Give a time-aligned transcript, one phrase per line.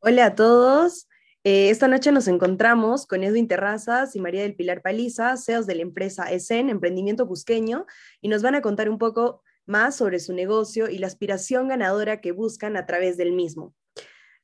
[0.00, 1.08] Hola a todos.
[1.42, 5.74] Eh, esta noche nos encontramos con Edwin Terrazas y María del Pilar Paliza, CEOs de
[5.74, 7.84] la empresa ESEN, Emprendimiento Cusqueño,
[8.20, 12.20] y nos van a contar un poco más sobre su negocio y la aspiración ganadora
[12.20, 13.74] que buscan a través del mismo.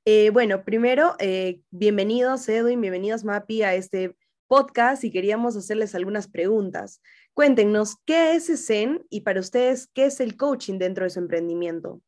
[0.05, 4.17] Eh, bueno, primero, eh, bienvenidos Edwin, bienvenidos Mapi a este
[4.49, 7.01] podcast y queríamos hacerles algunas preguntas.
[7.33, 12.03] Cuéntenos, ¿qué es ESEN y para ustedes, qué es el coaching dentro de su emprendimiento?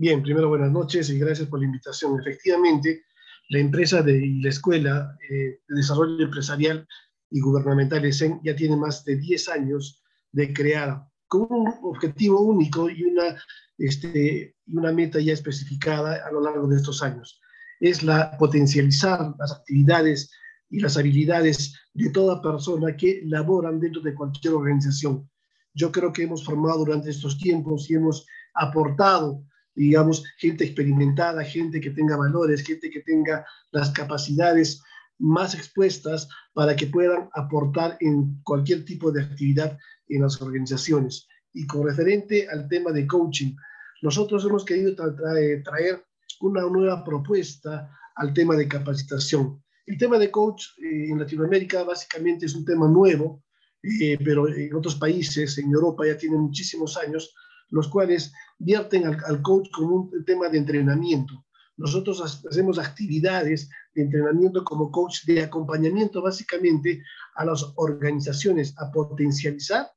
[0.00, 2.20] Bien, primero buenas noches y gracias por la invitación.
[2.20, 3.02] Efectivamente,
[3.48, 6.86] la empresa de la escuela eh, de desarrollo empresarial
[7.28, 10.00] y gubernamental ESEN ya tiene más de 10 años
[10.30, 13.42] de crear con un objetivo único y una,
[13.76, 17.40] este, y una meta ya especificada a lo largo de estos años.
[17.80, 20.30] Es la potencializar las actividades
[20.70, 25.28] y las habilidades de toda persona que laboran dentro de cualquier organización.
[25.74, 28.24] Yo creo que hemos formado durante estos tiempos y hemos
[28.54, 29.42] aportado
[29.78, 34.82] digamos, gente experimentada, gente que tenga valores, gente que tenga las capacidades
[35.18, 41.28] más expuestas para que puedan aportar en cualquier tipo de actividad en las organizaciones.
[41.52, 43.54] Y con referente al tema de coaching,
[44.02, 46.04] nosotros hemos querido traer
[46.40, 49.62] una nueva propuesta al tema de capacitación.
[49.86, 53.44] El tema de coach eh, en Latinoamérica básicamente es un tema nuevo,
[53.82, 57.32] eh, pero en otros países, en Europa ya tiene muchísimos años,
[57.70, 61.44] los cuales vierten al, coach como un tema de entrenamiento.
[61.76, 67.02] Nosotros hacemos actividades de entrenamiento como coach de acompañamiento básicamente
[67.36, 69.90] a las organizaciones a potencializar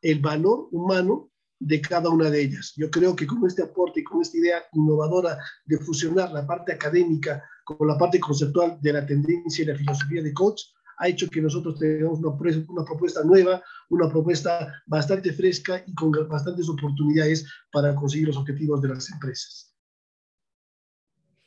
[0.00, 1.30] el valor humano
[1.60, 2.72] de cada una de ellas.
[2.76, 6.72] Yo creo que con este aporte y con esta idea innovadora de fusionar la parte
[6.72, 10.62] académica con la parte conceptual de la tendencia y la filosofía de coach,
[10.98, 16.68] ha hecho que nosotros tengamos una, propuesta nueva, una propuesta bastante fresca y con bastantes
[16.68, 19.74] oportunidades para conseguir los objetivos de las empresas.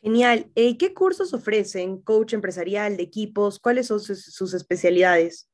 [0.01, 0.51] Genial.
[0.55, 2.01] Eh, ¿Qué cursos ofrecen?
[2.01, 3.59] ¿Coach empresarial, de equipos?
[3.59, 5.47] ¿Cuáles son sus, sus especialidades?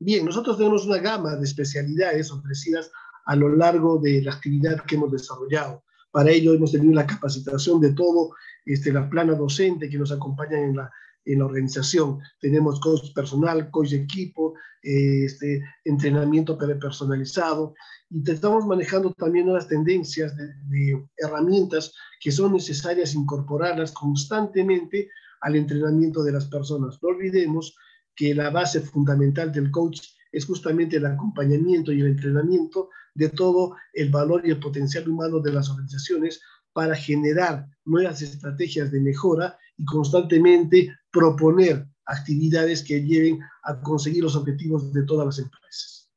[0.00, 2.90] Bien, nosotros tenemos una gama de especialidades ofrecidas
[3.26, 5.84] a lo largo de la actividad que hemos desarrollado.
[6.10, 8.34] Para ello hemos tenido la capacitación de todo,
[8.64, 10.90] este, la plana docente que nos acompaña en la,
[11.24, 12.18] en la organización.
[12.40, 17.74] Tenemos coach personal, coach de equipo, eh, este, entrenamiento personalizado
[18.08, 25.10] y estamos manejando también nuevas tendencias de, de, herramientas que son necesarias incorporarlas constantemente
[25.42, 26.98] al entrenamiento de las personas.
[27.02, 27.76] No olvidemos
[28.16, 30.00] que la base fundamental del coach
[30.32, 35.40] es justamente el acompañamiento y el entrenamiento de todo el valor y el potencial humano
[35.40, 36.40] de las organizaciones
[36.72, 44.36] para generar nuevas estrategias de mejora y constantemente proponer actividades que lleven a conseguir los
[44.36, 46.08] objetivos de todas las empresas.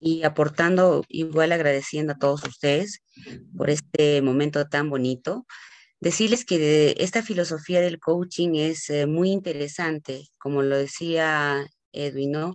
[0.00, 3.00] Y aportando, igual agradeciendo a todos ustedes
[3.56, 5.46] por este momento tan bonito,
[6.00, 12.54] decirles que esta filosofía del coaching es eh, muy interesante, como lo decía Edwin, ¿no?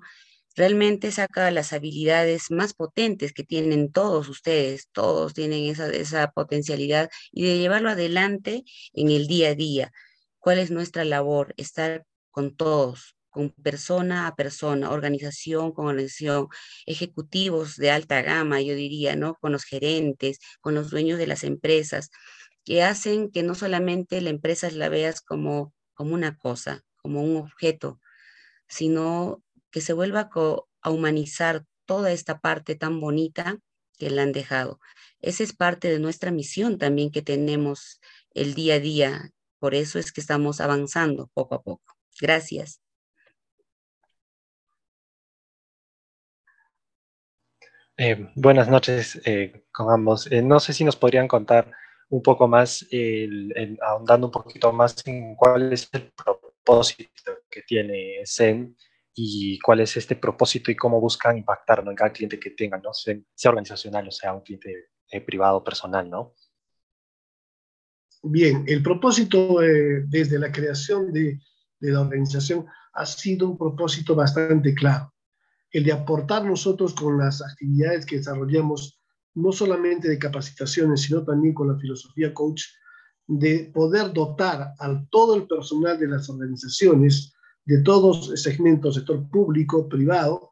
[0.55, 7.09] realmente saca las habilidades más potentes que tienen todos ustedes, todos tienen esa, esa potencialidad
[7.31, 8.63] y de llevarlo adelante
[8.93, 9.91] en el día a día.
[10.43, 11.53] ¿Cuál es nuestra labor?
[11.55, 16.49] Estar con todos, con persona a persona, organización con organización,
[16.85, 19.35] ejecutivos de alta gama, yo diría, ¿no?
[19.35, 22.09] Con los gerentes, con los dueños de las empresas,
[22.65, 27.37] que hacen que no solamente la empresa la veas como, como una cosa, como un
[27.37, 28.01] objeto,
[28.67, 30.29] sino que se vuelva
[30.81, 33.59] a humanizar toda esta parte tan bonita
[33.97, 34.81] que le han dejado.
[35.21, 38.01] Esa es parte de nuestra misión también que tenemos
[38.33, 39.31] el día a día.
[39.63, 41.95] Por eso es que estamos avanzando poco a poco.
[42.19, 42.81] Gracias.
[47.95, 50.29] Eh, buenas noches eh, con ambos.
[50.29, 51.71] Eh, no sé si nos podrían contar
[52.09, 52.85] un poco más,
[53.79, 58.75] ahondando un poquito más en cuál es el propósito que tiene Zen
[59.15, 62.91] y cuál es este propósito y cómo buscan impactar en cada cliente que tengan, ¿no?
[62.93, 66.33] sea, organizacional o sea un cliente eh, privado, personal, ¿no?
[68.25, 71.41] Bien, el propósito eh, desde la creación de,
[71.81, 75.13] de, la organización ha sido un propósito bastante claro,
[75.69, 78.97] el de aportar nosotros con las actividades que desarrollamos,
[79.35, 82.63] no solamente de capacitaciones, sino también con la filosofía coach,
[83.27, 87.33] de poder dotar a todo el personal de las organizaciones
[87.65, 90.49] de todos los segmentos, sector público, privado,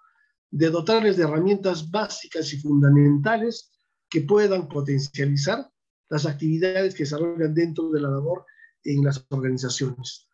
[0.50, 3.71] de dotarles de herramientas básicas y fundamentales
[4.09, 5.70] que puedan potencializar
[6.11, 8.45] las actividades que se desarrollan dentro de la labor
[8.83, 10.27] en las organizaciones.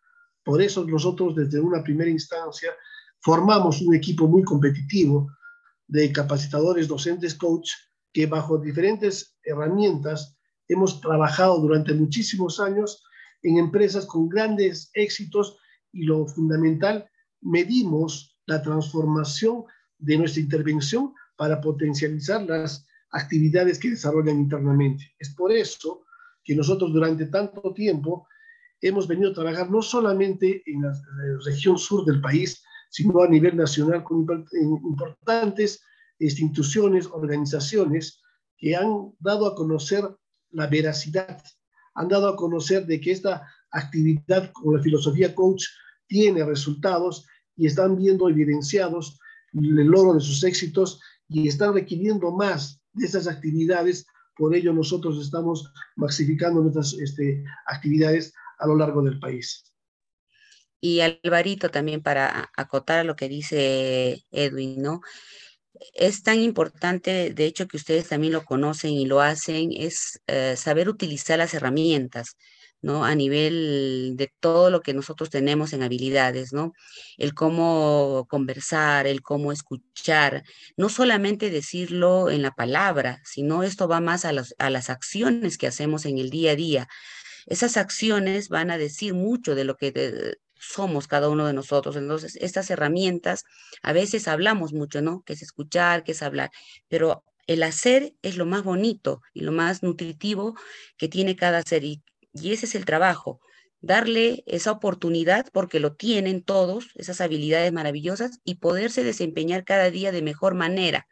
[0.44, 2.72] Por eso nosotros desde una primera instancia
[3.20, 5.30] formamos un equipo muy competitivo
[5.86, 7.70] de capacitadores, docentes, coach,
[8.12, 10.36] que bajo diferentes herramientas
[10.66, 13.04] hemos trabajado durante muchísimos años
[13.44, 15.58] en empresas con grandes éxitos
[15.92, 17.08] y lo fundamental,
[17.40, 19.62] medimos la transformación
[19.98, 25.14] de nuestra intervención para potencializar las actividades que desarrollan internamente.
[25.18, 26.04] Es por eso
[26.44, 28.26] que nosotros durante tanto tiempo
[28.80, 30.92] hemos venido a trabajar no solamente en la
[31.44, 34.26] región sur del país, sino a nivel nacional con
[34.84, 35.82] importantes
[36.18, 38.20] instituciones, organizaciones
[38.56, 40.04] que han dado a conocer
[40.50, 41.42] la veracidad,
[41.94, 45.64] han dado a conocer de que esta actividad con la filosofía coach
[46.06, 47.26] tiene resultados
[47.56, 49.18] y están viendo evidenciados
[49.52, 54.06] el logro de sus éxitos y están requiriendo más de esas actividades.
[54.36, 59.64] Por ello nosotros estamos maxificando nuestras este, actividades a lo largo del país.
[60.80, 65.00] Y Alvarito también para acotar a lo que dice Edwin, ¿no?
[65.94, 70.54] Es tan importante, de hecho que ustedes también lo conocen y lo hacen, es eh,
[70.56, 72.36] saber utilizar las herramientas,
[72.80, 73.04] ¿no?
[73.04, 76.72] A nivel de todo lo que nosotros tenemos en habilidades, ¿no?
[77.16, 80.44] El cómo conversar, el cómo escuchar,
[80.76, 85.66] no solamente decirlo en la palabra, sino esto va más a, a las acciones que
[85.66, 86.88] hacemos en el día a día.
[87.46, 91.96] Esas acciones van a decir mucho de lo que somos cada uno de nosotros.
[91.96, 93.44] Entonces, estas herramientas,
[93.82, 95.22] a veces hablamos mucho, ¿no?
[95.22, 96.50] Que es escuchar, que es hablar,
[96.88, 100.54] pero el hacer es lo más bonito y lo más nutritivo
[100.96, 102.02] que tiene cada ser y,
[102.42, 103.40] y ese es el trabajo,
[103.80, 110.12] darle esa oportunidad porque lo tienen todos, esas habilidades maravillosas y poderse desempeñar cada día
[110.12, 111.06] de mejor manera,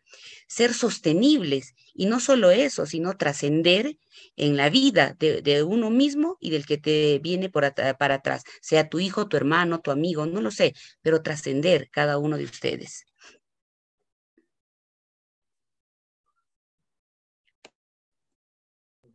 [0.48, 3.98] ser sostenibles y no solo eso, sino trascender
[4.36, 8.88] en la vida de, uno mismo y del que te viene por para atrás, sea
[8.88, 13.06] tu hijo, tu hermano, tu amigo, no lo sé, pero trascender cada uno de ustedes.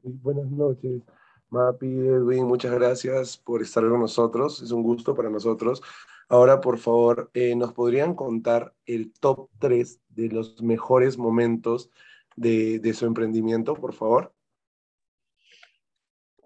[0.03, 1.01] Buenas noches.
[1.51, 4.61] Mapi, Edwin, muchas gracias por estar con nosotros.
[4.61, 5.81] Es un gusto para nosotros.
[6.29, 11.89] Ahora, por favor, eh, ¿nos podrían contar el top 3 de los mejores momentos
[12.37, 14.33] de, de su emprendimiento, por favor?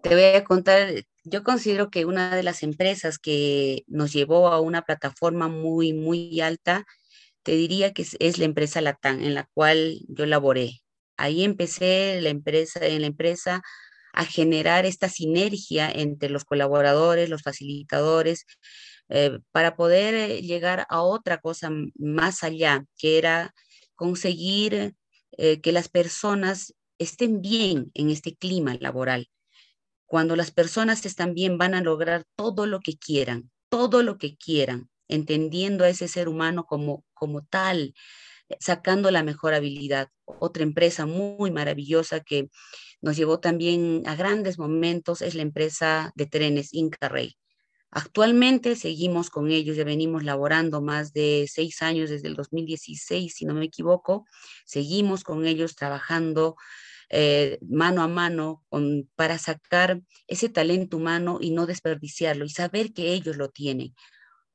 [0.01, 0.89] Te voy a contar,
[1.23, 6.41] yo considero que una de las empresas que nos llevó a una plataforma muy, muy
[6.41, 6.83] alta,
[7.43, 10.81] te diría que es, es la empresa Latam, en la cual yo laboré.
[11.15, 13.61] Ahí empecé la empresa, en la empresa
[14.15, 18.45] a generar esta sinergia entre los colaboradores, los facilitadores,
[19.09, 23.53] eh, para poder eh, llegar a otra cosa más allá, que era
[23.95, 24.95] conseguir
[25.37, 29.29] eh, que las personas estén bien en este clima laboral.
[30.05, 34.37] Cuando las personas están bien, van a lograr todo lo que quieran, todo lo que
[34.37, 37.93] quieran, entendiendo a ese ser humano como, como tal,
[38.59, 40.09] sacando la mejor habilidad.
[40.25, 42.49] Otra empresa muy maravillosa que
[43.01, 47.37] nos llevó también a grandes momentos es la empresa de trenes Inca Rey.
[47.91, 53.45] Actualmente seguimos con ellos, ya venimos laborando más de seis años desde el 2016, si
[53.45, 54.25] no me equivoco.
[54.65, 56.55] Seguimos con ellos trabajando
[57.09, 58.63] eh, mano a mano
[59.15, 63.95] para sacar ese talento humano y no desperdiciarlo y saber que ellos lo tienen.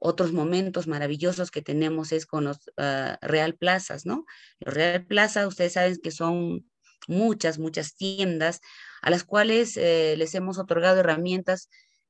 [0.00, 4.24] Otros momentos maravillosos que tenemos es con los ah, Real Plazas, ¿no?
[4.58, 6.66] Los Real Plaza, ustedes saben que son
[7.06, 8.60] muchas, muchas tiendas
[9.02, 11.68] a las cuales eh, les hemos otorgado herramientas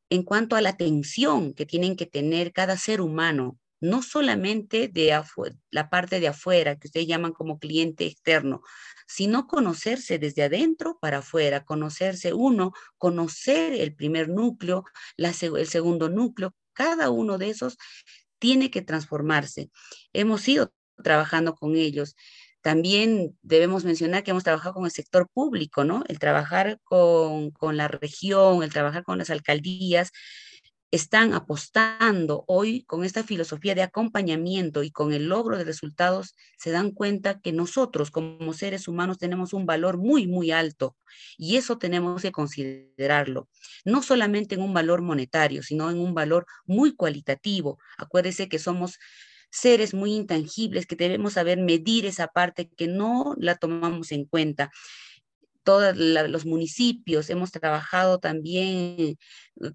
[0.08, 5.18] en cuanto a la atención que tienen que tener cada ser humano, no solamente de
[5.70, 8.62] la parte de afuera, que ustedes llaman como cliente externo,
[9.06, 14.84] sino conocerse desde adentro para afuera, conocerse uno, conocer el primer núcleo,
[15.16, 17.76] el segundo núcleo, cada uno de esos
[18.38, 19.70] tiene que transformarse.
[20.12, 20.72] Hemos ido
[21.02, 22.16] trabajando con ellos.
[22.62, 26.04] También debemos mencionar que hemos trabajado con el sector público, ¿no?
[26.08, 30.10] El trabajar con, con la región, el trabajar con las alcaldías,
[30.90, 36.70] están apostando hoy con esta filosofía de acompañamiento y con el logro de resultados, se
[36.70, 40.96] dan cuenta que nosotros como seres humanos tenemos un valor muy, muy alto
[41.38, 43.48] y eso tenemos que considerarlo,
[43.84, 47.78] no solamente en un valor monetario, sino en un valor muy cualitativo.
[47.96, 48.98] Acuérdese que somos
[49.50, 54.70] seres muy intangibles, que debemos saber medir esa parte que no la tomamos en cuenta
[55.62, 59.18] todos los municipios, hemos trabajado también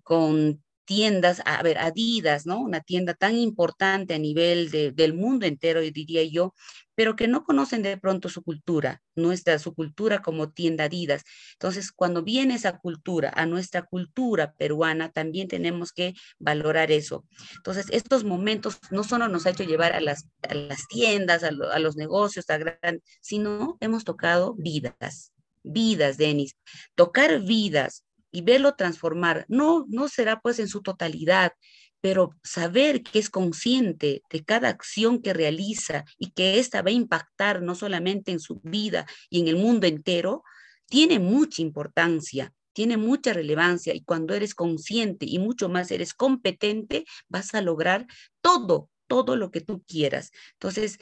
[0.04, 2.60] con tiendas, a ver, Adidas, ¿no?
[2.60, 6.54] Una tienda tan importante a nivel del mundo entero, diría yo,
[6.96, 11.24] pero que no conocen de pronto su cultura, nuestra, su cultura como tienda Adidas.
[11.54, 17.26] Entonces, cuando viene esa cultura a nuestra cultura peruana, también tenemos que valorar eso.
[17.58, 21.96] Entonces, estos momentos no solo nos ha hecho llevar a las, las tiendas, a, los
[21.98, 25.32] negocios, a gran, sino hemos tocado vidas
[25.66, 26.56] vidas, Denis.
[26.96, 28.05] Tocar vidas
[28.36, 31.54] y verlo transformar, no, no será pues en su totalidad,
[32.02, 36.94] pero saber que es consciente de cada acción que realiza y que ésta va a
[36.94, 40.44] impactar no solamente en su vida y en el mundo entero,
[40.88, 47.06] tiene mucha importancia, tiene mucha relevancia y cuando eres consciente y mucho más eres competente,
[47.30, 48.06] vas a lograr
[48.42, 50.32] todo, todo lo que tú quieras.
[50.56, 51.00] Entonces,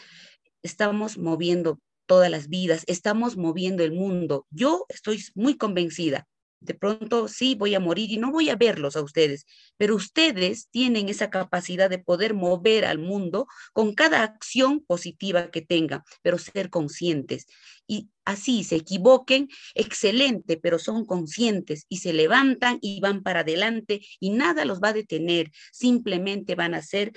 [0.62, 4.46] estamos moviendo todas las vidas, estamos moviendo el mundo.
[4.52, 6.28] Yo estoy muy convencida
[6.64, 9.46] de pronto sí voy a morir y no voy a verlos a ustedes,
[9.78, 15.62] pero ustedes tienen esa capacidad de poder mover al mundo con cada acción positiva que
[15.62, 17.48] tengan, pero ser conscientes.
[17.86, 24.02] Y así se equivoquen, excelente, pero son conscientes y se levantan y van para adelante
[24.20, 27.12] y nada los va a detener, simplemente van a ser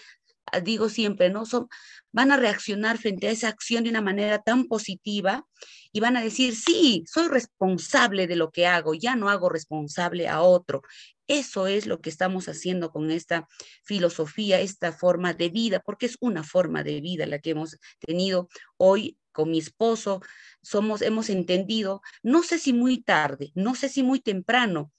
[0.62, 1.46] digo siempre, ¿no?
[1.46, 1.68] Son,
[2.12, 5.46] van a reaccionar frente a esa acción de una manera tan positiva
[5.92, 10.28] y van a decir, sí, soy responsable de lo que hago, ya no hago responsable
[10.28, 10.82] a otro.
[11.26, 13.48] Eso es lo que estamos haciendo con esta
[13.82, 18.48] filosofía, esta forma de vida, porque es una forma de vida la que hemos tenido
[18.76, 20.20] hoy con mi esposo.
[20.62, 24.92] Somos, hemos entendido, no sé si muy tarde, no sé si muy temprano,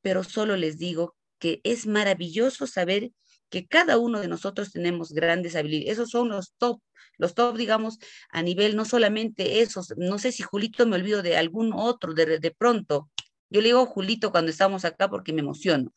[0.00, 3.10] pero solo les digo que es maravilloso saber
[3.50, 5.92] que cada uno de nosotros tenemos grandes habilidades.
[5.92, 6.80] Esos son los top,
[7.18, 7.98] los top, digamos,
[8.30, 9.94] a nivel no solamente esos.
[9.96, 13.10] No sé si Julito me olvido de algún otro de, de pronto.
[13.50, 15.92] Yo le digo Julito cuando estamos acá porque me emociono.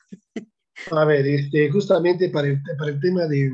[0.92, 3.52] A ver, este, justamente para el, para el tema de,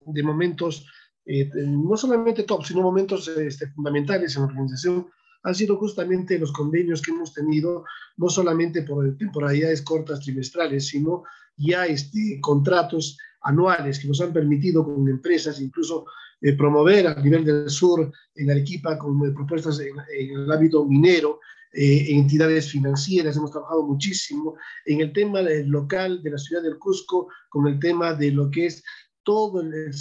[0.00, 0.86] de momentos,
[1.26, 5.10] eh, no solamente top, sino momentos este, fundamentales en la organización,
[5.44, 7.84] han sido justamente los convenios que hemos tenido,
[8.16, 11.22] no solamente por temporalidades cortas trimestrales, sino
[11.56, 16.06] ya este, contratos anuales que nos han permitido con empresas incluso
[16.40, 21.40] eh, promover a nivel del sur en Arequipa con eh, propuestas en, el ámbito minero,
[21.72, 27.28] eh, entidades financieras, hemos trabajado muchísimo en el tema local de la ciudad del Cusco,
[27.48, 28.82] con el tema de lo que es
[29.24, 29.94] todo el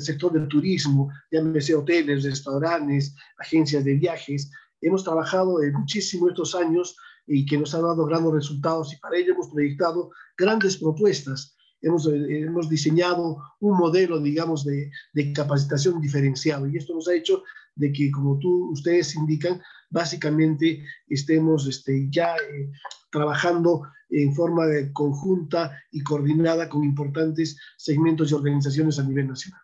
[0.00, 4.50] sector del turismo, llámese hoteles, restaurantes, agencias de viajes.
[4.82, 6.96] Hemos trabajado muchísimo estos años
[7.26, 11.56] y que nos ha dado grandes resultados y para ello hemos proyectado grandes propuestas.
[11.80, 17.14] Hemos, eh, hemos diseñado un modelo, digamos, de, de, capacitación diferenciado y esto nos ha
[17.14, 17.42] hecho
[17.74, 19.60] de que, como tú, ustedes indican,
[19.90, 22.70] básicamente estemos este, ya eh,
[23.10, 29.60] trabajando en forma de conjunta y coordinada con importantes segmentos y organizaciones a nivel nacional.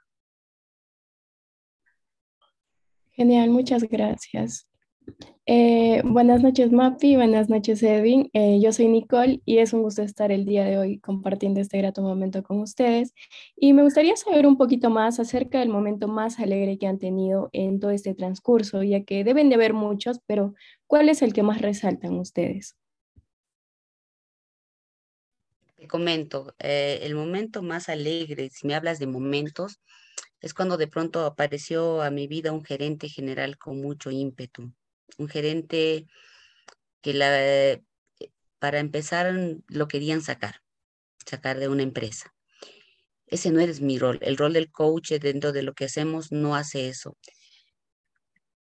[3.11, 4.69] Genial, muchas gracias.
[5.51, 7.17] Eh, buenas noches, Mapi.
[7.17, 8.29] Buenas noches, Edwin.
[8.35, 11.79] Eh, yo soy Nicole y es un gusto estar el día de hoy compartiendo este
[11.79, 13.15] grato momento con ustedes.
[13.57, 17.49] Y me gustaría saber un poquito más acerca del momento más alegre que han tenido
[17.53, 20.55] en todo este transcurso, ya que deben de haber muchos, pero
[20.87, 22.77] ¿cuál es el que más resaltan ustedes?
[25.77, 29.81] Te comento, eh, el momento más alegre, si me hablas de momentos,
[30.41, 34.75] es cuando de pronto apareció a mi vida un gerente general con mucho ímpetu
[35.17, 36.07] un gerente
[37.01, 37.83] que la, eh,
[38.59, 39.33] para empezar
[39.69, 40.63] lo querían sacar,
[41.25, 42.35] sacar de una empresa.
[43.27, 44.19] Ese no es mi rol.
[44.23, 47.17] El rol del coach dentro de lo que hacemos no hace eso.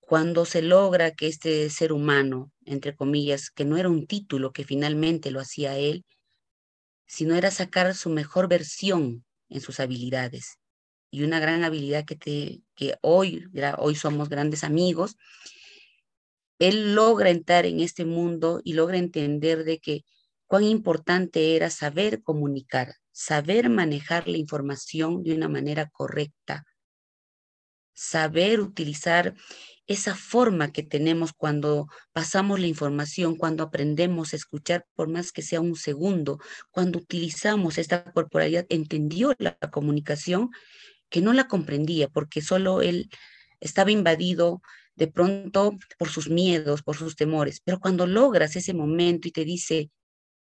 [0.01, 4.65] Cuando se logra que este ser humano, entre comillas, que no era un título que
[4.65, 6.05] finalmente lo hacía él,
[7.07, 10.59] sino era sacar su mejor versión en sus habilidades.
[11.11, 13.45] Y una gran habilidad que, te, que hoy,
[13.79, 15.17] hoy somos grandes amigos,
[16.59, 20.05] él logra entrar en este mundo y logra entender de que
[20.47, 26.65] cuán importante era saber comunicar, saber manejar la información de una manera correcta,
[27.93, 29.35] saber utilizar
[29.87, 35.43] esa forma que tenemos cuando pasamos la información, cuando aprendemos a escuchar por más que
[35.43, 36.39] sea un segundo,
[36.71, 40.51] cuando utilizamos esta corporalidad, entendió la comunicación
[41.11, 43.11] que no la comprendía porque solo él
[43.61, 44.63] estaba invadido
[44.97, 49.45] de pronto por sus miedos, por sus temores, pero cuando logras ese momento y te
[49.45, 49.91] dice,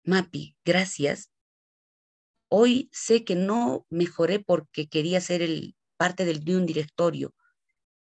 [0.03, 1.31] Mapi, gracias,
[2.49, 7.33] hoy sé que no mejoré porque quería ser el, parte del, de un directorio,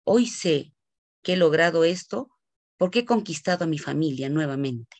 [0.04, 0.74] hoy sé
[1.24, 2.30] que he logrado esto
[2.77, 4.98] porque he conquistado a mi familia nuevamente.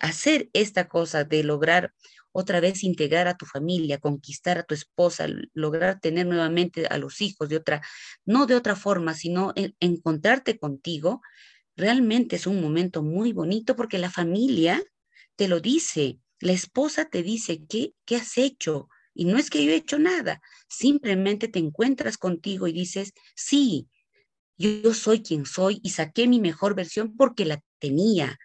[0.00, 1.92] Hacer esta cosa de lograr
[2.32, 7.20] otra vez integrar a tu familia, conquistar a tu esposa, lograr tener nuevamente a los
[7.20, 7.82] hijos de otra,
[8.24, 11.20] no de otra forma, sino encontrarte contigo,
[11.76, 14.82] realmente es un momento muy bonito porque la familia
[15.36, 18.88] te lo dice, la esposa te dice, ¿qué, qué has hecho?
[19.14, 23.88] Y no es que yo he hecho nada, simplemente te encuentras contigo y dices, sí,
[24.56, 28.38] yo soy quien soy y saqué mi mejor versión porque la tenía.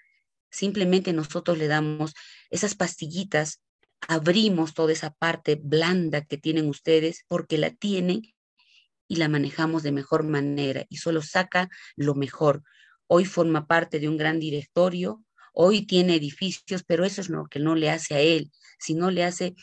[0.50, 2.13] Simplemente nosotros le damos
[2.50, 3.62] esas pastillitas,
[4.08, 8.22] abrimos toda esa parte blanda que tienen ustedes porque la tienen
[9.08, 12.63] y la manejamos de mejor manera y solo saca lo mejor.
[13.08, 15.24] Hoy forma parte de un gran directorio,
[15.54, 19.24] hoy tiene edificios, pero eso es lo que no le hace a él, sino le
[19.24, 19.56] hace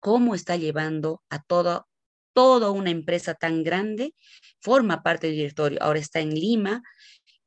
[0.00, 1.86] cómo está llevando a toda,
[2.32, 4.14] toda una empresa tan grande,
[4.60, 6.82] forma parte del directorio, ahora está en Lima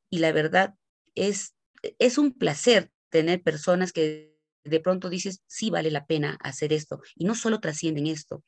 [0.09, 0.75] y la verdad
[1.15, 1.55] es,
[1.99, 4.32] es un placer tener personas que
[4.63, 8.43] de pronto dices, sí vale la pena hacer esto y no solo trascienden esto,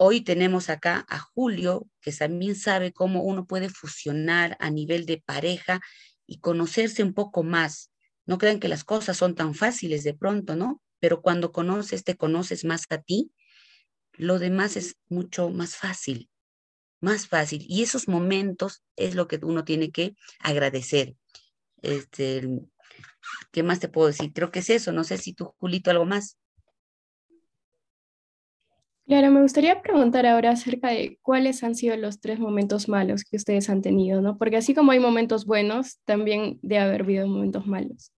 [0.00, 5.20] Hoy tenemos acá a Julio, que también sabe cómo uno puede fusionar a nivel de
[5.20, 5.80] pareja
[6.24, 7.90] y conocerse un poco más.
[8.24, 10.80] No crean que las cosas son tan fáciles de pronto, ¿no?
[11.00, 13.32] Pero cuando conoces, te conoces más a ti,
[14.12, 16.30] lo demás es mucho más fácil,
[17.00, 17.66] más fácil.
[17.68, 21.16] Y esos momentos es lo que uno tiene que agradecer.
[21.82, 22.48] Este,
[23.52, 24.32] ¿Qué más te puedo decir?
[24.32, 24.92] Creo que es eso.
[24.92, 26.38] No sé si tú, Julito, algo más.
[29.08, 33.38] Claro, me gustaría preguntar ahora acerca de cuáles han sido los tres momentos malos que
[33.38, 34.36] ustedes han tenido, ¿no?
[34.36, 38.12] Porque así como hay momentos buenos, también debe haber habido momentos malos.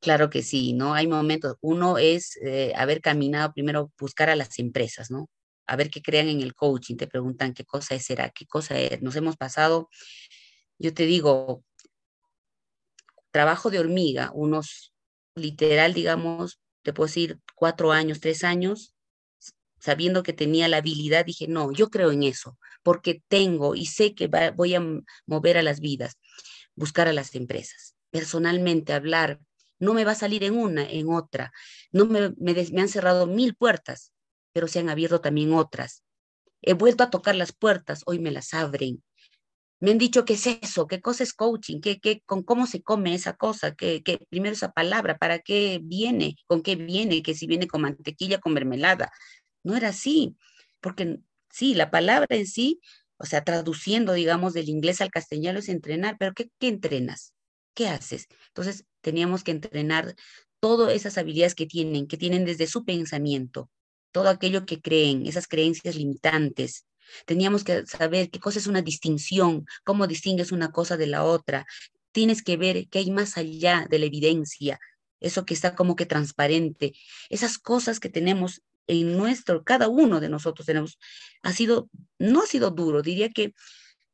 [0.00, 0.94] Claro que sí, ¿no?
[0.94, 1.54] Hay momentos.
[1.60, 5.28] Uno es eh, haber caminado primero, buscar a las empresas, ¿no?
[5.68, 8.76] A ver qué crean en el coaching, te preguntan qué cosa es, será, qué cosa
[8.80, 9.00] es.
[9.00, 9.90] Nos hemos pasado,
[10.78, 11.62] yo te digo,
[13.38, 14.92] trabajo de hormiga, unos
[15.36, 18.96] literal, digamos, te puedo decir, cuatro años, tres años,
[19.78, 24.16] sabiendo que tenía la habilidad, dije, no, yo creo en eso, porque tengo y sé
[24.16, 24.26] que
[24.56, 24.82] voy a
[25.24, 26.18] mover a las vidas,
[26.74, 29.38] buscar a las empresas, personalmente hablar,
[29.78, 31.52] no me va a salir en una, en otra,
[31.92, 34.12] no me, me han cerrado mil puertas,
[34.52, 36.02] pero se han abierto también otras.
[36.60, 39.04] He vuelto a tocar las puertas, hoy me las abren.
[39.80, 42.82] Me han dicho qué es eso, qué cosa es coaching, qué, qué, con cómo se
[42.82, 47.34] come esa cosa, qué, qué, primero esa palabra, para qué viene, con qué viene, que
[47.34, 49.10] si viene con mantequilla, con mermelada,
[49.62, 50.36] no era así,
[50.80, 52.80] porque sí, la palabra en sí,
[53.18, 57.34] o sea, traduciendo, digamos, del inglés al castellano es entrenar, pero ¿qué, qué entrenas?
[57.74, 58.26] ¿Qué haces?
[58.48, 60.14] Entonces, teníamos que entrenar
[60.60, 63.70] todas esas habilidades que tienen, que tienen desde su pensamiento,
[64.12, 66.86] todo aquello que creen, esas creencias limitantes.
[67.26, 71.66] Teníamos que saber qué cosa es una distinción, cómo distingues una cosa de la otra.
[72.12, 74.80] Tienes que ver qué hay más allá de la evidencia,
[75.20, 76.92] eso que está como que transparente,
[77.28, 80.98] esas cosas que tenemos en nuestro, cada uno de nosotros tenemos,
[81.42, 83.54] ha sido, no ha sido duro, diría que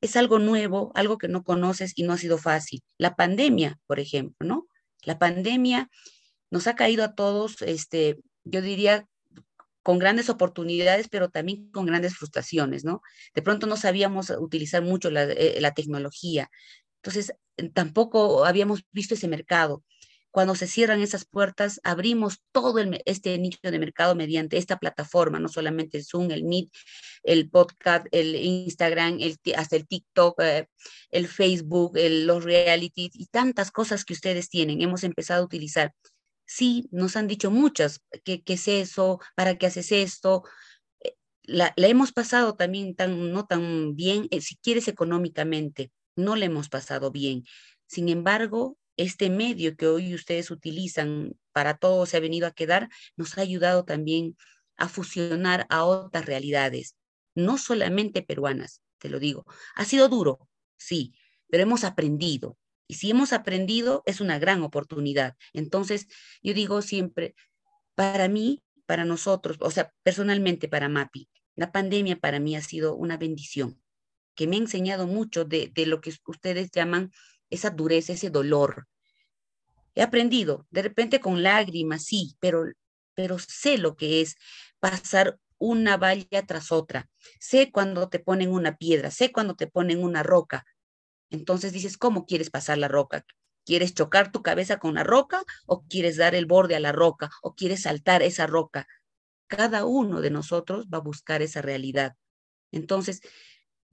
[0.01, 2.83] es algo nuevo, algo que no conoces y no ha sido fácil.
[2.99, 4.67] La pandemia, por ejemplo, ¿no?
[5.03, 5.91] La pandemia
[6.51, 9.07] nos ha caído a todos, este, yo diría,
[9.85, 13.03] con grandes oportunidades, pero también con grandes frustraciones, ¿no?
[13.35, 16.51] De pronto no sabíamos utilizar mucho la, eh, tecnología,
[16.97, 17.35] entonces
[17.75, 19.85] tampoco habíamos visto ese mercado.
[20.31, 25.49] Cuando se cierran esas puertas, abrimos todo este nicho de mercado mediante esta plataforma, no
[25.49, 26.71] solamente el Zoom, el Meet,
[27.23, 30.67] el podcast, el Instagram, el, hasta el TikTok, eh,
[31.11, 34.83] el Facebook, los reality y tantas cosas que ustedes tienen.
[34.83, 35.93] Hemos empezado a utilizar.
[36.47, 39.21] Sí, nos han dicho muchas, ¿qué, qué es eso?
[39.35, 40.45] ¿Para qué haces esto?
[41.01, 46.47] Eh, la, hemos pasado también tan, no tan bien, eh, si quieres económicamente, no le
[46.47, 47.45] hemos pasado bien.
[47.87, 52.89] Sin embargo, este medio que hoy ustedes utilizan para todo se ha venido a quedar,
[53.17, 54.37] nos ha ayudado también
[54.77, 56.97] a fusionar a otras realidades,
[57.35, 59.45] no solamente peruanas, te lo digo.
[59.77, 61.15] Ha sido duro, sí,
[61.49, 62.57] pero hemos aprendido.
[62.87, 65.37] Y si hemos aprendido, es una gran oportunidad.
[65.53, 66.07] Entonces,
[66.43, 67.35] yo digo siempre,
[67.95, 72.95] para mí, para nosotros, o sea, personalmente para MAPI, la pandemia para mí ha sido
[72.95, 73.81] una bendición,
[74.35, 77.13] que me ha enseñado mucho de, lo que ustedes llaman
[77.51, 78.89] esa dureza, ese dolor.
[79.95, 82.65] He aprendido, de repente con lágrimas, sí, pero,
[83.15, 84.37] pero sé lo que es
[84.81, 87.09] pasar una valla tras otra.
[87.39, 90.67] Sé cuando te ponen una piedra, sé cuando te ponen una roca.
[91.31, 93.25] Entonces dices, ¿cómo quieres pasar la roca?
[93.65, 97.31] ¿Quieres chocar tu cabeza con la roca o quieres dar el borde a la roca
[97.43, 98.87] o quieres saltar esa roca?
[99.47, 102.15] Cada uno de nosotros va a buscar esa realidad.
[102.73, 103.23] Entonces,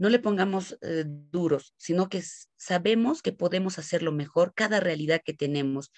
[0.01, 2.23] no le pongamos eh, duros, sino que
[2.57, 5.91] sabemos que podemos hacerlo mejor cada realidad que tenemos.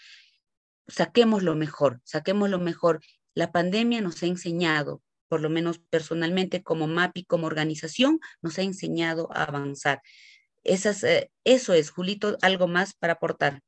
[0.88, 3.00] Saquemos lo mejor, saquemos lo mejor.
[3.34, 8.64] La pandemia nos ha enseñado, por lo menos personalmente como MAPI, como organización, nos ha
[8.64, 10.02] enseñado a avanzar.
[10.64, 13.62] Esas, eh, eso es, Julito, algo más para aportar.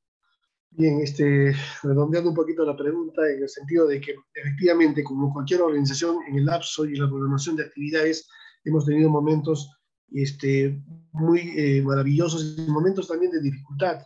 [0.71, 5.61] Bien, este, redondeando un poquito la pregunta en el sentido de que efectivamente, como cualquier
[5.61, 8.27] organización, en el lapso y la programación de actividades,
[8.65, 9.69] hemos tenido momentos
[10.11, 10.81] este,
[11.13, 14.01] muy eh, maravillosos y momentos también de dificultad.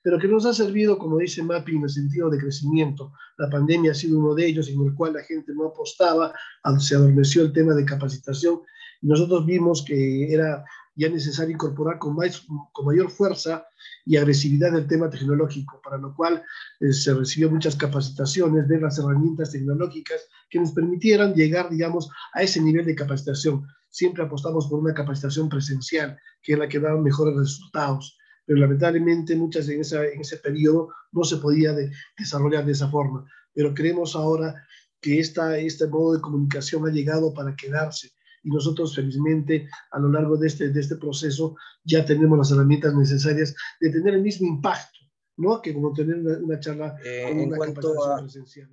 [0.00, 3.12] pero que nos ha servido, como dice Mapi, en el sentido de crecimiento.
[3.36, 6.32] La pandemia ha sido uno de ellos, en el cual la gente no apostaba,
[6.78, 8.60] se adormeció el tema de capacitación,
[9.02, 10.64] y nosotros vimos que era
[10.98, 13.64] ya necesario incorporar con, mayor fuerza
[14.04, 16.42] y agresividad el tema tecnológico, para lo cual
[16.80, 22.42] eh, se recibió muchas capacitaciones de las herramientas tecnológicas que nos permitieran llegar, digamos, a
[22.42, 23.64] ese nivel de capacitación.
[23.88, 29.36] Siempre apostamos por una capacitación presencial, que es la que da mejores resultados, pero lamentablemente
[29.36, 31.76] muchas en, ese periodo no se podía
[32.18, 33.24] desarrollar de esa forma.
[33.54, 34.66] Pero creemos ahora
[35.00, 38.10] que este modo de comunicación ha llegado para quedarse
[38.42, 42.94] y nosotros felizmente a lo largo de este, de este proceso ya tenemos las herramientas
[42.94, 44.98] necesarias de tener el mismo impacto,
[45.36, 45.60] ¿no?
[45.62, 48.70] Que como tener una, charla eh, en cuanto a, presencial.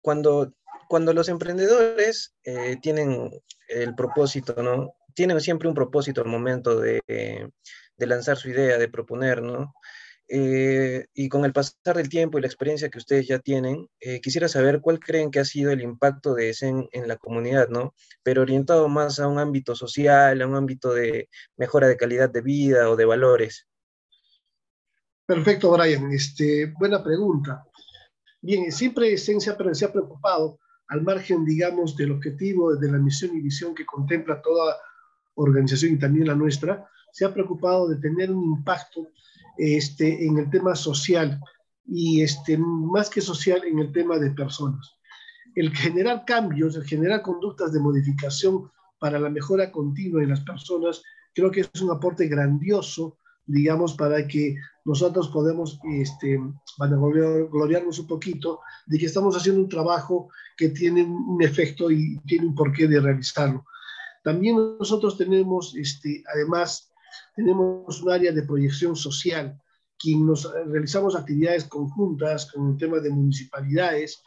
[0.00, 0.52] Cuando,
[0.88, 3.30] cuando los emprendedores eh, tienen
[3.68, 4.94] el propósito, ¿no?
[5.14, 9.72] Tienen siempre un propósito al momento de, de lanzar su idea, de proponer, ¿no?
[10.28, 14.20] Eh, y con el pasar del tiempo y la experiencia que ustedes ya tienen, eh,
[14.20, 17.94] quisiera saber cuál creen que ha sido el impacto de ESEN en la comunidad, ¿no?
[18.24, 22.40] Pero orientado más a un ámbito social, a un ámbito de mejora de calidad de
[22.40, 23.68] vida o de valores.
[25.26, 26.10] Perfecto, Brian.
[26.12, 27.64] Este, buena pregunta.
[28.40, 30.58] Bien, siempre ESEN se ha, se ha preocupado,
[30.88, 34.76] al margen, digamos, del objetivo, de la misión y visión que contempla toda
[35.34, 39.08] organización y también la nuestra, se ha preocupado de tener un impacto
[39.58, 41.40] este, en el tema social
[41.86, 44.94] y este, más que social en el tema de personas.
[45.54, 51.02] El generar cambios, el generar conductas de modificación para la mejora continua de las personas,
[51.34, 56.40] creo que es un aporte grandioso, digamos, para que nosotros podamos este,
[56.78, 62.46] gloriarnos un poquito de que estamos haciendo un trabajo que tiene un efecto y tiene
[62.46, 63.64] un porqué de realizarlo.
[64.24, 66.90] También nosotros tenemos, este, además,
[67.34, 69.60] tenemos un área de proyección social,
[69.98, 74.22] quien nos eh, realizamos actividades conjuntas con el tema de municipalidades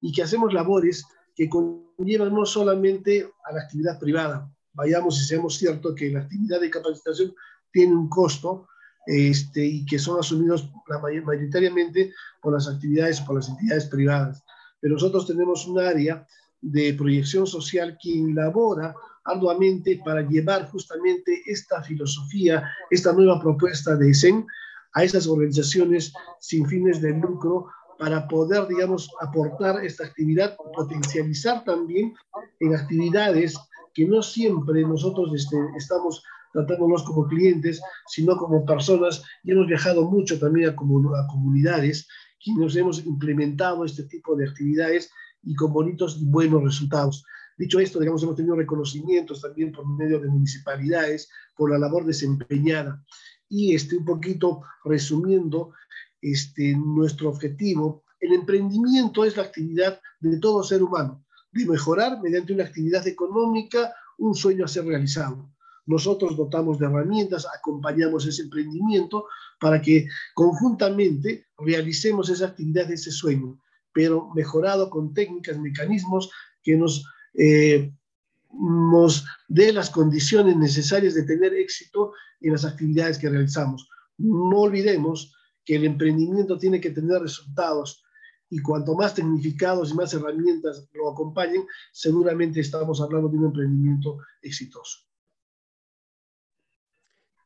[0.00, 4.50] y que hacemos labores que conllevan no solamente a la actividad privada.
[4.74, 7.34] Vayamos y seamos cierto que la actividad de capacitación
[7.70, 8.68] tiene un costo
[9.06, 10.70] este, y que son asumidos
[11.02, 14.42] mayoritariamente por las actividades por las entidades privadas.
[14.80, 16.26] Pero nosotros tenemos un área
[16.60, 24.10] de proyección social quien labora arduamente para llevar justamente esta filosofía, esta nueva propuesta de
[24.10, 24.46] ESEN
[24.94, 32.14] a esas organizaciones sin fines de lucro para poder, digamos, aportar esta actividad, potencializar también
[32.60, 33.56] en actividades
[33.94, 40.04] que no siempre nosotros este, estamos tratándonos como clientes, sino como personas, y hemos viajado
[40.10, 42.08] mucho también a, a comunidades,
[42.58, 45.10] nos hemos implementado este tipo de actividades
[45.42, 47.24] y con bonitos y buenos resultados.
[47.62, 53.00] Dicho esto, digamos, hemos tenido reconocimientos también por medio de municipalidades por la labor desempeñada.
[53.48, 55.72] Y este, un poquito resumiendo
[56.20, 62.52] este, nuestro objetivo, el emprendimiento es la actividad de todo ser humano, de mejorar mediante
[62.52, 65.48] una actividad económica un sueño a ser realizado.
[65.86, 69.26] Nosotros dotamos de herramientas, acompañamos ese emprendimiento
[69.60, 73.56] para que conjuntamente realicemos esa actividad, ese sueño,
[73.92, 76.28] pero mejorado con técnicas, mecanismos
[76.64, 77.92] que nos eh,
[78.52, 83.88] nos dé las condiciones necesarias de tener éxito en las actividades que realizamos.
[84.18, 88.04] No olvidemos que el emprendimiento tiene que tener resultados
[88.50, 94.18] y cuanto más tecnificados y más herramientas lo acompañen, seguramente estamos hablando de un emprendimiento
[94.42, 94.98] exitoso.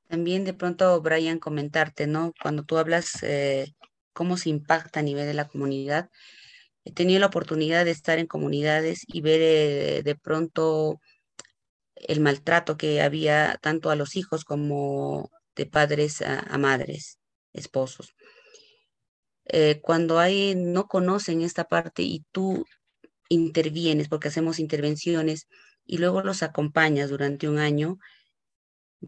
[0.09, 2.33] También de pronto, Brian, comentarte, ¿no?
[2.43, 3.75] Cuando tú hablas eh,
[4.13, 6.11] cómo se impacta a nivel de la comunidad,
[6.87, 11.01] he tenido la oportunidad de estar en comunidades y ver eh, de pronto
[11.97, 17.19] el maltrato que había tanto a los hijos como de padres a, madres,
[17.53, 18.15] esposos.
[19.47, 22.65] Eh, cuando hay, no conocen esta parte y tú
[23.29, 25.49] intervienes, porque hacemos intervenciones,
[25.85, 27.99] y luego los acompañas durante un año,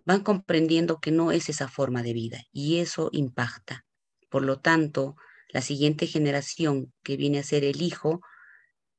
[0.05, 3.85] van comprendiendo que no es esa forma de vida y eso impacta.
[4.29, 5.15] Por lo tanto,
[5.49, 8.21] la siguiente generación que viene a ser el hijo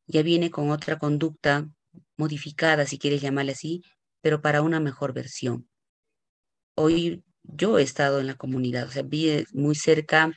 [0.08, 1.70] ya viene con otra conducta
[2.18, 3.84] modificada, si quieres llamarle así,
[4.22, 5.70] pero para una mejor versión.
[6.76, 10.32] Hoy yo he estado en la comunidad, o sea, vi muy cerca,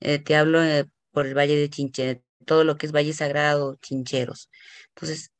[0.00, 3.76] eh, te hablo eh, por el Valle de Chinche, todo lo que es Valle Sagrado,
[3.82, 4.50] Chincheros.
[4.94, 5.32] Entonces,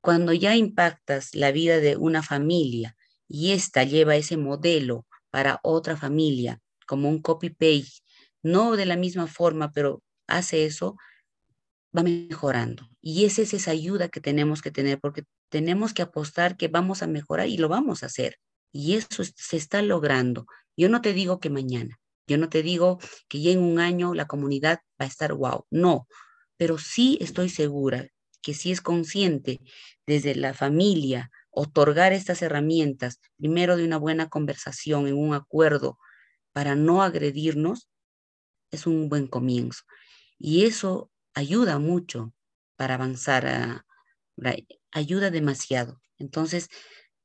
[0.00, 2.96] cuando ya impactas la vida de una familia
[3.28, 8.02] y esta lleva ese modelo para otra familia, como un copy-paste
[8.42, 10.96] no de la misma forma, pero hace eso,
[11.96, 12.88] va mejorando.
[13.00, 17.02] Y esa es esa ayuda que tenemos que tener, porque tenemos que apostar que vamos
[17.02, 18.36] a mejorar y lo vamos a hacer.
[18.72, 20.46] Y eso se está logrando.
[20.76, 24.14] Yo no te digo que mañana, Yo no te digo que ya en un año
[24.14, 26.06] la comunidad va a estar wow, no,
[26.56, 28.08] pero sí estoy segura
[28.40, 29.60] que si es consciente
[30.06, 35.98] desde la familia otorgar estas herramientas, primero de una buena conversación, en un acuerdo,
[36.52, 37.88] para no agredirnos,
[38.72, 39.84] es un buen comienzo.
[40.38, 42.34] Y eso ayuda mucho
[42.76, 43.84] para avanzar,
[44.90, 46.00] ayuda demasiado.
[46.18, 46.68] Entonces,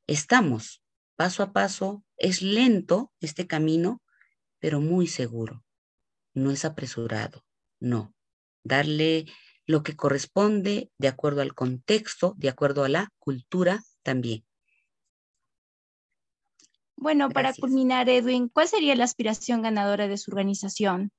[0.06, 0.84] estamos
[1.16, 4.04] paso a paso, es lento este camino,
[4.60, 5.64] pero muy seguro.
[6.34, 7.44] No es apresurado,
[7.80, 8.14] no.
[8.64, 9.26] Darle
[9.66, 14.46] lo que corresponde de acuerdo al contexto, de acuerdo a la cultura también.
[16.96, 21.12] Bueno, para culminar, Edwin, ¿cuál sería la aspiración ganadora de su organización?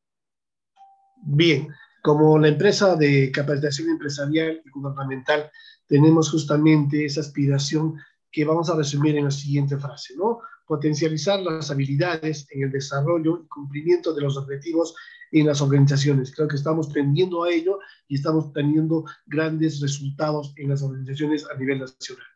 [1.22, 1.68] Bien,
[2.02, 5.50] como la empresa de capacitación empresarial y gubernamental,
[5.86, 7.96] tenemos justamente esa aspiración
[8.30, 10.40] que vamos a resumir en la siguiente frase, ¿no?
[10.66, 14.94] Potencializar las habilidades en el desarrollo y cumplimiento de los objetivos
[15.32, 16.34] en las organizaciones.
[16.34, 21.56] Creo que estamos tendiendo a ello y estamos teniendo grandes resultados en las organizaciones a
[21.58, 22.26] nivel nacional.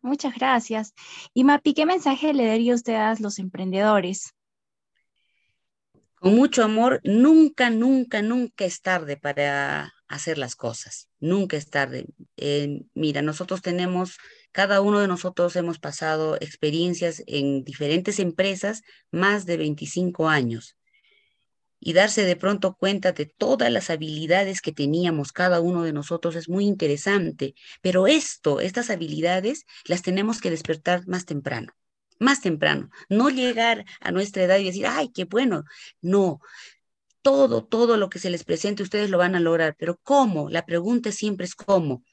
[0.00, 0.94] Muchas gracias.
[1.34, 4.34] Y Mapi, ¿qué mensaje le daría usted a los emprendedores?
[6.20, 11.08] Con mucho amor, nunca, nunca, nunca es tarde para hacer las cosas.
[11.20, 12.06] Nunca es tarde.
[12.36, 14.18] Eh, mira, nosotros tenemos,
[14.52, 20.76] cada uno de nosotros hemos pasado experiencias en diferentes empresas más de 25 años
[21.80, 26.34] y darse de pronto cuenta de todas las habilidades que teníamos cada uno de nosotros
[26.36, 31.72] es muy interesante, pero esto, estas habilidades, las tenemos que despertar más temprano,
[32.18, 35.64] más temprano, no llegar a nuestra edad y decir, ay, qué bueno,
[36.00, 36.40] no.
[37.22, 40.50] Todo, todo lo que se les presente, ustedes lo van a lograr, pero ¿cómo?
[40.50, 42.04] La pregunta siempre es cómo.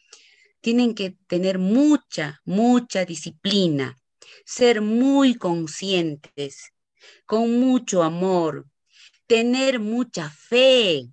[0.62, 3.98] Tienen que tener mucha, mucha disciplina,
[4.46, 6.72] ser muy conscientes,
[7.26, 8.65] con mucho amor,
[9.28, 11.08] tener mucha fe.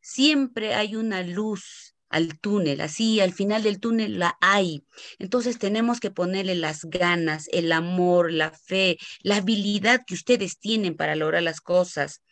[0.00, 4.84] Siempre hay una luz al túnel, así al final del túnel la hay.
[5.18, 10.96] Entonces tenemos que ponerle las ganas, el amor, la fe, la habilidad que ustedes tienen
[10.96, 12.22] para lograr las cosas.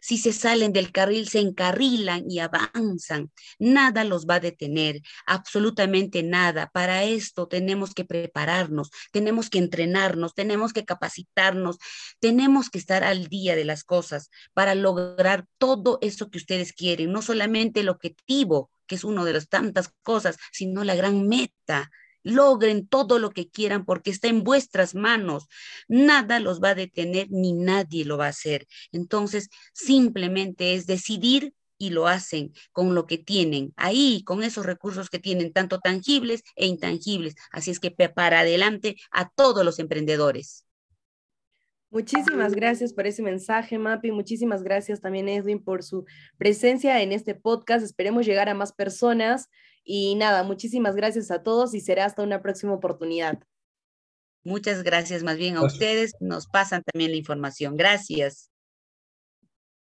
[0.00, 3.30] Si se salen del carril, se encarrilan y avanzan.
[3.58, 6.70] Nada los va a detener, absolutamente nada.
[6.72, 11.78] Para esto tenemos que prepararnos, tenemos que entrenarnos, tenemos que capacitarnos,
[12.18, 17.12] tenemos que estar al día de las cosas para lograr todo eso que ustedes quieren,
[17.12, 21.90] no solamente el objetivo, que es una de las tantas cosas, sino la gran meta
[22.22, 25.48] logren todo lo que quieran porque está en vuestras manos.
[25.88, 28.66] Nada los va a detener ni nadie lo va a hacer.
[28.92, 35.08] Entonces, simplemente es decidir y lo hacen con lo que tienen ahí, con esos recursos
[35.08, 37.34] que tienen, tanto tangibles e intangibles.
[37.50, 40.66] Así es que para adelante a todos los emprendedores.
[41.92, 44.12] Muchísimas gracias por ese mensaje, Mapi.
[44.12, 46.04] Muchísimas gracias también, Edwin, por su
[46.38, 47.84] presencia en este podcast.
[47.84, 49.48] Esperemos llegar a más personas.
[49.84, 53.40] Y nada, muchísimas gracias a todos y será hasta una próxima oportunidad.
[54.44, 56.12] Muchas gracias más bien a ustedes.
[56.20, 57.76] Nos pasan también la información.
[57.76, 58.49] Gracias.